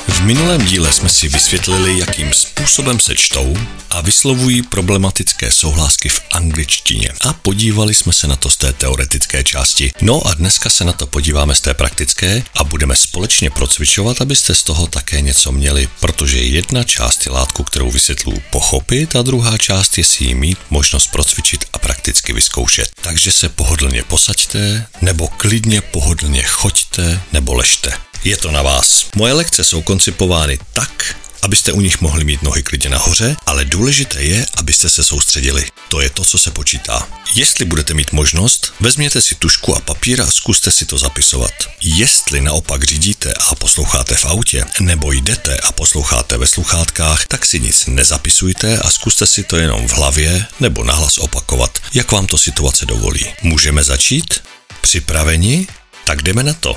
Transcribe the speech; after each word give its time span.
V 0.08 0.20
minulém 0.20 0.64
díle 0.64 0.92
jsme 0.92 1.08
si 1.08 1.28
vysvětlili, 1.28 1.98
jakým 1.98 2.32
způsobem 2.32 3.00
se 3.00 3.14
čtou 3.14 3.56
a 3.96 4.00
vyslovují 4.00 4.62
problematické 4.62 5.50
souhlásky 5.50 6.08
v 6.08 6.20
angličtině 6.32 7.12
a 7.20 7.32
podívali 7.32 7.94
jsme 7.94 8.12
se 8.12 8.26
na 8.26 8.36
to 8.36 8.50
z 8.50 8.56
té 8.56 8.72
teoretické 8.72 9.44
části. 9.44 9.92
No 10.00 10.26
a 10.26 10.34
dneska 10.34 10.70
se 10.70 10.84
na 10.84 10.92
to 10.92 11.06
podíváme 11.06 11.54
z 11.54 11.60
té 11.60 11.74
praktické 11.74 12.42
a 12.54 12.64
budeme 12.64 12.96
společně 12.96 13.50
procvičovat, 13.50 14.20
abyste 14.20 14.54
z 14.54 14.62
toho 14.62 14.86
také 14.86 15.20
něco 15.20 15.52
měli, 15.52 15.88
protože 16.00 16.38
jedna 16.38 16.84
část 16.84 17.26
je 17.26 17.32
látku, 17.32 17.64
kterou 17.64 17.90
vysvětluji 17.90 18.42
pochopit 18.50 19.16
a 19.16 19.22
druhá 19.22 19.58
část 19.58 19.98
je 19.98 20.04
si 20.04 20.24
ji 20.24 20.34
mít 20.34 20.58
možnost 20.70 21.06
procvičit 21.06 21.64
a 21.72 21.78
prakticky 21.78 22.32
vyzkoušet. 22.32 22.90
Takže 23.00 23.32
se 23.32 23.48
pohodlně 23.48 24.02
posaďte 24.02 24.86
nebo 25.00 25.28
klidně 25.28 25.80
pohodlně 25.80 26.42
choďte 26.42 27.20
nebo 27.32 27.54
ležte. 27.54 27.92
Je 28.24 28.36
to 28.36 28.50
na 28.50 28.62
vás. 28.62 29.06
Moje 29.14 29.32
lekce 29.32 29.64
jsou 29.64 29.82
koncipovány 29.82 30.58
tak, 30.72 31.16
abyste 31.46 31.72
u 31.72 31.80
nich 31.80 32.00
mohli 32.00 32.24
mít 32.24 32.42
nohy 32.42 32.62
klidně 32.62 32.88
nahoře, 32.88 33.36
ale 33.46 33.64
důležité 33.64 34.22
je, 34.22 34.46
abyste 34.54 34.90
se 34.90 35.04
soustředili. 35.04 35.64
To 35.88 36.00
je 36.00 36.10
to, 36.10 36.24
co 36.24 36.38
se 36.38 36.50
počítá. 36.50 37.08
Jestli 37.34 37.64
budete 37.64 37.94
mít 37.94 38.12
možnost, 38.12 38.74
vezměte 38.80 39.22
si 39.22 39.34
tušku 39.34 39.76
a 39.76 39.80
papír 39.80 40.22
a 40.22 40.26
zkuste 40.26 40.70
si 40.70 40.86
to 40.86 40.98
zapisovat. 40.98 41.52
Jestli 41.82 42.40
naopak 42.40 42.84
řídíte 42.84 43.34
a 43.34 43.54
posloucháte 43.54 44.14
v 44.14 44.24
autě, 44.24 44.64
nebo 44.80 45.12
jdete 45.12 45.56
a 45.56 45.72
posloucháte 45.72 46.36
ve 46.36 46.46
sluchátkách, 46.46 47.26
tak 47.26 47.46
si 47.46 47.60
nic 47.60 47.86
nezapisujte 47.86 48.78
a 48.78 48.90
zkuste 48.90 49.26
si 49.26 49.44
to 49.44 49.56
jenom 49.56 49.88
v 49.88 49.92
hlavě 49.92 50.46
nebo 50.60 50.84
nahlas 50.84 51.18
opakovat, 51.18 51.78
jak 51.94 52.12
vám 52.12 52.26
to 52.26 52.38
situace 52.38 52.86
dovolí. 52.86 53.26
Můžeme 53.42 53.84
začít? 53.84 54.42
Připraveni? 54.80 55.66
Tak 56.04 56.22
jdeme 56.22 56.42
na 56.42 56.54
to. 56.54 56.76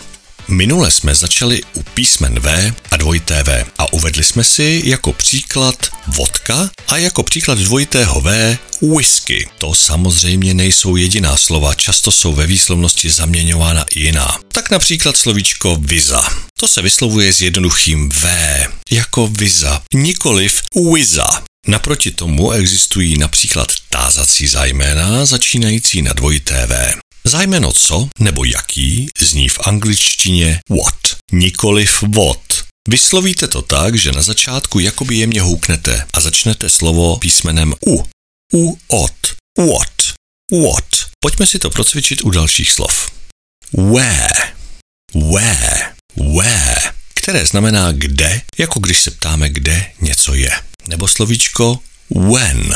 Minule 0.50 0.92
jsme 0.92 1.16
začali 1.16 1.61
u 1.73 1.83
písmen 1.83 2.39
V 2.39 2.73
a 2.92 2.97
dvojité 2.97 3.44
V 3.44 3.66
a 3.78 3.94
uvedli 3.94 4.23
jsme 4.23 4.44
si 4.44 4.81
jako 4.86 5.14
příklad 5.14 5.75
vodka 6.08 6.69
a 6.88 6.97
jako 6.97 7.23
příklad 7.23 7.58
dvojitého 7.58 8.22
V 8.22 8.58
whisky. 8.81 9.50
To 9.58 9.73
samozřejmě 9.73 10.53
nejsou 10.53 10.95
jediná 10.95 11.38
slova, 11.38 11.73
často 11.73 12.11
jsou 12.11 12.33
ve 12.33 12.47
výslovnosti 12.47 13.09
zaměňována 13.09 13.86
i 13.95 14.00
jiná. 14.00 14.38
Tak 14.47 14.72
například 14.72 15.17
slovíčko 15.17 15.77
viza. 15.80 16.30
To 16.59 16.67
se 16.67 16.81
vyslovuje 16.81 17.33
s 17.33 17.42
jednoduchým 17.42 18.09
V, 18.09 18.25
jako 18.92 19.27
viza, 19.27 19.81
nikoliv 19.94 20.61
wiza. 20.94 21.44
Naproti 21.67 22.11
tomu 22.11 22.52
existují 22.52 23.17
například 23.17 23.67
tázací 23.89 24.47
zájména 24.47 25.25
začínající 25.25 26.02
na 26.02 26.14
dvojité 26.14 26.67
V. 26.67 27.09
Zájmeno 27.30 27.72
co 27.72 28.10
nebo 28.20 28.44
jaký 28.44 29.08
zní 29.20 29.50
v 29.50 29.60
angličtině 29.60 30.60
what, 30.70 31.00
nikoliv 31.32 32.02
what. 32.02 32.66
Vyslovíte 32.88 33.48
to 33.48 33.62
tak, 33.62 33.95
že 33.95 34.12
na 34.12 34.22
začátku 34.22 34.80
jakoby 34.80 35.16
jemně 35.16 35.42
houknete 35.42 36.06
a 36.14 36.22
začnete 36.22 36.70
slovo 36.70 37.18
písmenem 37.18 37.73
u. 37.88 38.04
U 38.54 38.80
od. 38.88 39.14
What. 39.58 39.94
What. 40.64 40.86
Pojďme 41.20 41.45
si 41.45 41.60
to 41.60 41.70
procvičit 41.70 42.23
u 42.23 42.30
dalších 42.30 42.72
slov. 42.72 43.12
Where. 43.73 44.54
Where. 45.34 45.94
Where. 46.36 46.82
Které 47.14 47.45
znamená 47.45 47.92
kde, 47.92 48.42
jako 48.58 48.80
když 48.80 49.02
se 49.02 49.12
ptáme, 49.12 49.50
kde 49.50 49.92
něco 50.02 50.34
je. 50.34 50.52
Nebo 50.88 51.08
slovíčko 51.08 51.80
when. 52.10 52.76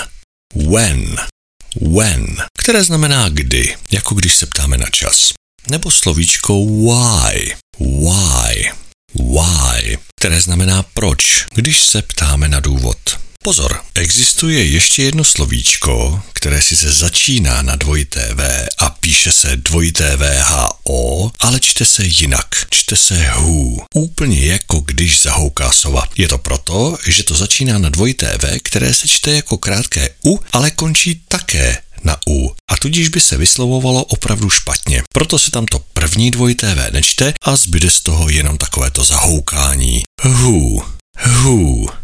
When 0.56 1.33
when, 1.82 2.38
které 2.58 2.84
znamená 2.84 3.30
kdy, 3.30 3.76
jako 3.92 4.16
když 4.16 4.36
se 4.36 4.46
ptáme 4.46 4.78
na 4.78 4.90
čas. 4.92 5.34
Nebo 5.68 5.92
slovíčko 5.92 6.66
why, 6.66 7.54
why, 7.80 8.72
why, 9.16 9.98
které 10.20 10.42
znamená 10.42 10.84
proč, 10.84 11.46
když 11.56 11.82
se 11.82 12.02
ptáme 12.02 12.48
na 12.48 12.60
důvod. 12.60 13.23
Pozor, 13.44 13.82
existuje 13.96 14.66
ještě 14.66 15.04
jedno 15.04 15.24
slovíčko, 15.24 16.22
které 16.34 16.62
si 16.62 16.76
se 16.76 16.92
začíná 16.92 17.62
na 17.62 17.76
dvojité 17.76 18.34
V 18.34 18.68
a 18.78 18.90
píše 18.90 19.32
se 19.32 19.56
dvojité 19.56 20.18
VHO, 20.18 21.32
ale 21.40 21.60
čte 21.60 21.86
se 21.86 22.06
jinak. 22.06 22.48
Čte 22.70 22.96
se 22.96 23.24
HU. 23.24 23.82
Úplně 23.96 24.46
jako 24.46 24.80
když 24.80 25.22
zahouká 25.22 25.72
sova. 25.72 26.04
Je 26.18 26.28
to 26.28 26.38
proto, 26.38 26.98
že 27.08 27.24
to 27.24 27.36
začíná 27.36 27.78
na 27.78 27.90
dvojité 27.90 28.38
V, 28.38 28.60
které 28.60 28.94
se 28.94 29.08
čte 29.08 29.32
jako 29.32 29.58
krátké 29.58 30.10
U, 30.26 30.40
ale 30.52 30.72
končí 30.72 31.22
také 31.28 31.78
na 32.04 32.18
U 32.28 32.52
a 32.72 32.78
tudíž 32.78 33.10
by 33.10 33.20
se 33.20 33.38
vyslovovalo 33.38 34.04
opravdu 34.04 34.50
špatně. 34.50 35.04
Proto 35.14 35.40
se 35.40 35.52
tam 35.52 35.66
to 35.66 35.80
první 35.94 36.32
dvojité 36.32 36.76
V 36.76 36.94
nečte 36.94 37.34
a 37.42 37.56
zbyde 37.56 37.90
z 37.90 38.02
toho 38.02 38.30
jenom 38.30 38.58
takovéto 38.58 39.04
zahoukání. 39.04 40.04
HU. 40.22 40.84
HU. 41.18 42.03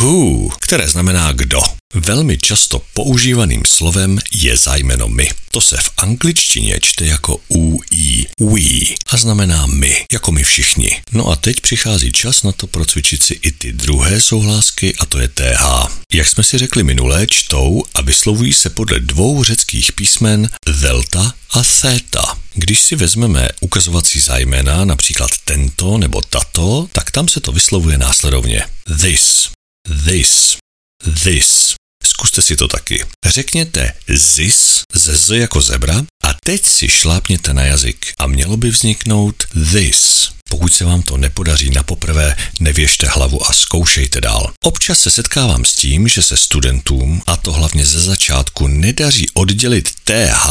Who, 0.00 0.48
které 0.60 0.88
znamená 0.88 1.32
kdo. 1.32 1.60
Velmi 1.94 2.38
často 2.38 2.82
používaným 2.94 3.62
slovem 3.66 4.18
je 4.32 4.56
zájmeno 4.56 5.08
my. 5.08 5.30
To 5.50 5.60
se 5.60 5.76
v 5.76 5.90
angličtině 5.96 6.78
čte 6.82 7.06
jako 7.06 7.40
UI, 7.48 8.26
we 8.40 8.94
a 9.10 9.16
znamená 9.16 9.66
my, 9.66 10.06
jako 10.12 10.32
my 10.32 10.44
všichni. 10.44 11.00
No 11.12 11.28
a 11.28 11.36
teď 11.36 11.60
přichází 11.60 12.12
čas 12.12 12.42
na 12.42 12.52
to 12.52 12.66
procvičit 12.66 13.22
si 13.22 13.34
i 13.42 13.52
ty 13.52 13.72
druhé 13.72 14.20
souhlásky 14.20 14.94
a 14.96 15.06
to 15.06 15.18
je 15.18 15.28
TH. 15.28 15.64
Jak 16.12 16.28
jsme 16.28 16.44
si 16.44 16.58
řekli 16.58 16.84
minulé, 16.84 17.26
čtou 17.26 17.84
a 17.94 18.00
vyslovují 18.00 18.54
se 18.54 18.70
podle 18.70 19.00
dvou 19.00 19.44
řeckých 19.44 19.92
písmen 19.92 20.50
delta 20.80 21.34
a 21.50 21.62
theta. 21.80 22.38
Když 22.54 22.82
si 22.82 22.96
vezmeme 22.96 23.48
ukazovací 23.60 24.20
zájmena, 24.20 24.84
například 24.84 25.30
tento 25.44 25.98
nebo 25.98 26.20
tato, 26.20 26.88
tak 26.92 27.10
tam 27.10 27.28
se 27.28 27.40
to 27.40 27.52
vyslovuje 27.52 27.98
následovně. 27.98 28.64
This, 29.00 29.50
this, 30.04 30.56
this. 31.24 31.74
Zkuste 32.04 32.42
si 32.42 32.56
to 32.56 32.68
taky. 32.68 33.04
Řekněte 33.26 33.92
zis 34.08 34.80
ze 34.94 35.16
z 35.16 35.38
jako 35.38 35.60
zebra 35.60 36.02
a 36.24 36.34
teď 36.44 36.64
si 36.64 36.88
šlápněte 36.88 37.54
na 37.54 37.62
jazyk 37.64 38.06
a 38.18 38.26
mělo 38.26 38.56
by 38.56 38.70
vzniknout 38.70 39.44
this. 39.72 40.30
Pokud 40.48 40.74
se 40.74 40.84
vám 40.84 41.02
to 41.02 41.16
nepodaří 41.16 41.70
na 41.70 41.82
poprvé, 41.82 42.36
nevěžte 42.60 43.06
hlavu 43.06 43.50
a 43.50 43.52
zkoušejte 43.52 44.20
dál. 44.20 44.52
Občas 44.64 45.00
se 45.00 45.10
setkávám 45.10 45.64
s 45.64 45.74
tím, 45.74 46.08
že 46.08 46.22
se 46.22 46.36
studentům, 46.36 47.22
a 47.26 47.36
to 47.36 47.52
hlavně 47.52 47.86
ze 47.86 48.00
začátku, 48.00 48.66
nedaří 48.66 49.26
oddělit 49.34 49.90
TH 50.04 50.48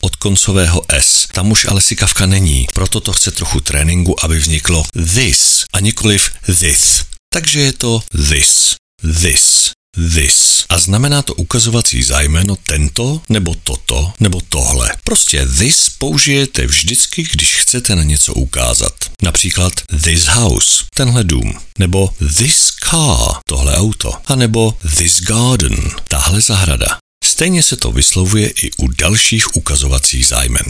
od 0.00 0.16
koncového 0.16 0.82
S. 0.88 1.28
Tam 1.32 1.50
už 1.50 1.64
ale 1.64 1.80
sikavka 1.80 2.26
není, 2.26 2.66
proto 2.74 3.00
to 3.00 3.12
chce 3.12 3.30
trochu 3.30 3.60
tréninku, 3.60 4.24
aby 4.24 4.38
vzniklo 4.38 4.84
this 5.14 5.64
a 5.72 5.80
nikoliv 5.80 6.30
this. 6.58 7.04
Takže 7.38 7.60
je 7.60 7.72
to 7.72 8.02
this, 8.10 8.74
this, 9.22 9.70
this. 9.94 10.66
A 10.68 10.78
znamená 10.78 11.22
to 11.22 11.34
ukazovací 11.34 12.02
zájmeno 12.02 12.56
tento, 12.56 13.22
nebo 13.28 13.54
toto, 13.54 14.12
nebo 14.20 14.40
tohle. 14.48 14.90
Prostě 15.04 15.46
this 15.46 15.90
použijete 15.98 16.66
vždycky, 16.66 17.22
když 17.32 17.54
chcete 17.54 17.96
na 17.96 18.02
něco 18.02 18.34
ukázat. 18.34 18.94
Například 19.22 19.72
this 20.02 20.26
house, 20.26 20.84
tenhle 20.94 21.24
dům, 21.24 21.54
nebo 21.78 22.10
this 22.38 22.70
car, 22.90 23.38
tohle 23.48 23.76
auto, 23.76 24.12
a 24.26 24.34
nebo 24.34 24.74
this 24.96 25.20
garden, 25.20 25.90
tahle 26.08 26.40
zahrada. 26.40 26.98
Stejně 27.24 27.62
se 27.62 27.76
to 27.76 27.92
vyslovuje 27.92 28.50
i 28.50 28.70
u 28.76 28.88
dalších 28.88 29.56
ukazovacích 29.56 30.26
zájmen. 30.26 30.66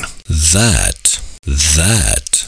That, 0.52 1.00
that, 1.76 2.46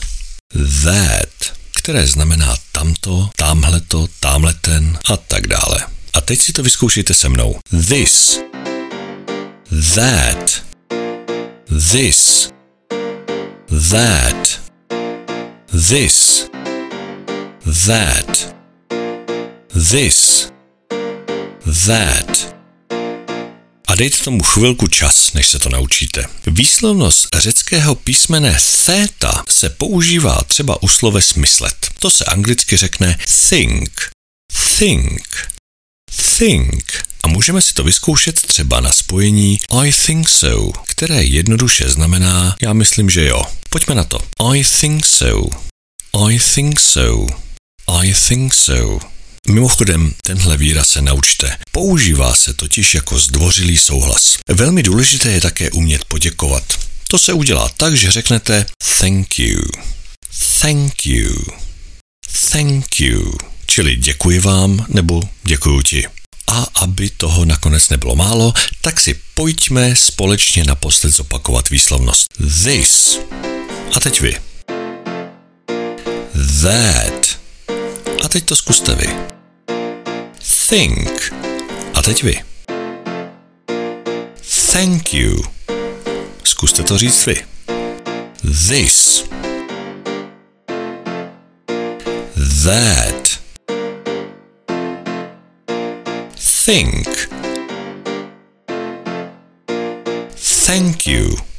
that 0.83 1.60
které 1.81 2.07
znamená 2.07 2.55
tamto, 2.71 3.29
tamhleto, 3.35 4.07
tamhleten 4.19 4.99
a 5.05 5.17
tak 5.17 5.47
dále. 5.47 5.85
A 6.13 6.21
teď 6.21 6.41
si 6.41 6.53
to 6.53 6.63
vyzkoušejte 6.63 7.13
se 7.13 7.29
mnou. 7.29 7.59
This, 7.87 8.39
that, 9.95 10.63
this, 11.91 12.49
that, 13.89 14.61
this, 15.89 16.49
that, 17.87 18.55
this, 19.91 20.51
that. 21.87 22.50
Dejte 24.01 24.17
tomu 24.17 24.43
chvilku 24.43 24.87
čas, 24.87 25.33
než 25.33 25.47
se 25.47 25.59
to 25.59 25.69
naučíte. 25.69 26.25
Výslovnost 26.47 27.27
řeckého 27.35 27.95
písmene 27.95 28.57
theta 28.85 29.43
se 29.49 29.69
používá 29.69 30.43
třeba 30.47 30.83
u 30.83 30.87
sloves 30.87 31.33
myslet. 31.33 31.75
To 31.99 32.11
se 32.11 32.25
anglicky 32.25 32.77
řekne 32.77 33.17
think, 33.49 34.09
think, 34.77 35.27
think. 36.37 37.03
A 37.23 37.27
můžeme 37.27 37.61
si 37.61 37.73
to 37.73 37.83
vyzkoušet 37.83 38.41
třeba 38.41 38.79
na 38.79 38.91
spojení 38.91 39.59
I 39.69 39.91
think 40.05 40.29
so, 40.29 40.71
které 40.87 41.23
jednoduše 41.23 41.89
znamená 41.89 42.55
já 42.61 42.73
myslím, 42.73 43.09
že 43.09 43.25
jo. 43.25 43.43
Pojďme 43.69 43.95
na 43.95 44.03
to. 44.03 44.19
I 44.53 44.63
think 44.63 45.05
so. 45.05 45.55
I 46.29 46.39
think 46.55 46.79
so. 46.79 47.33
I 48.01 48.13
think 48.13 48.53
so. 48.53 48.99
Mimochodem, 49.47 50.13
tenhle 50.23 50.57
výraz 50.57 50.89
se 50.89 51.01
naučte. 51.01 51.57
Používá 51.71 52.33
se 52.33 52.53
totiž 52.53 52.95
jako 52.95 53.19
zdvořilý 53.19 53.77
souhlas. 53.77 54.37
Velmi 54.49 54.83
důležité 54.83 55.31
je 55.31 55.41
také 55.41 55.71
umět 55.71 56.05
poděkovat. 56.05 56.63
To 57.07 57.19
se 57.19 57.33
udělá 57.33 57.69
tak, 57.77 57.95
že 57.95 58.11
řeknete 58.11 58.65
thank 58.99 59.39
you. 59.39 59.61
Thank 60.61 61.05
you. 61.05 61.35
Thank 62.51 62.99
you. 62.99 63.33
Čili 63.65 63.95
děkuji 63.95 64.39
vám 64.39 64.85
nebo 64.89 65.21
děkuji 65.43 65.81
ti. 65.81 66.07
A 66.47 66.65
aby 66.75 67.09
toho 67.09 67.45
nakonec 67.45 67.89
nebylo 67.89 68.15
málo, 68.15 68.53
tak 68.81 68.99
si 68.99 69.19
pojďme 69.35 69.95
společně 69.95 70.63
naposled 70.63 71.09
zopakovat 71.09 71.69
výslovnost. 71.69 72.25
This. 72.63 73.19
A 73.95 73.99
teď 73.99 74.21
vy. 74.21 74.35
That. 76.61 77.20
Teď 78.31 78.45
to 78.45 78.55
zkuste 78.55 78.95
vy. 78.95 79.09
Think. 80.69 81.33
A 81.93 82.01
teď 82.01 82.23
vy. 82.23 82.43
Thank 84.71 85.13
you. 85.13 85.43
Zkuste 86.43 86.83
to 86.83 86.97
říct 86.97 87.25
vy. 87.25 87.35
This. 88.67 89.25
That. 92.63 93.39
Think. 96.65 97.29
Thank 100.65 101.07
you. 101.07 101.50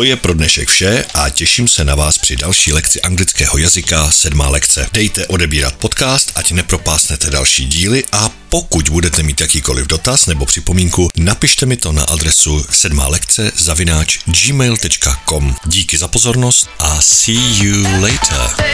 To 0.00 0.04
je 0.04 0.16
pro 0.16 0.34
dnešek 0.34 0.68
vše 0.68 1.04
a 1.14 1.30
těším 1.30 1.68
se 1.68 1.84
na 1.84 1.94
vás 1.94 2.18
při 2.18 2.36
další 2.36 2.72
lekci 2.72 3.02
anglického 3.02 3.58
jazyka, 3.58 4.10
sedmá 4.10 4.48
lekce. 4.48 4.88
Dejte 4.92 5.26
odebírat 5.26 5.74
podcast, 5.74 6.32
ať 6.34 6.52
nepropásnete 6.52 7.30
další 7.30 7.66
díly 7.66 8.04
a 8.12 8.30
pokud 8.48 8.88
budete 8.88 9.22
mít 9.22 9.40
jakýkoliv 9.40 9.86
dotaz 9.86 10.26
nebo 10.26 10.46
připomínku, 10.46 11.08
napište 11.16 11.66
mi 11.66 11.76
to 11.76 11.92
na 11.92 12.04
adresu 12.04 12.64
sedmá 12.70 13.08
lekce 13.08 13.52
zavináč 13.56 14.18
gmail.com. 14.26 15.56
Díky 15.66 15.98
za 15.98 16.08
pozornost 16.08 16.68
a 16.78 17.00
see 17.00 17.64
you 17.64 18.02
later. 18.02 18.64